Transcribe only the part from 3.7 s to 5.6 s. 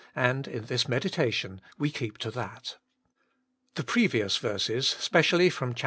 The previous verses, specially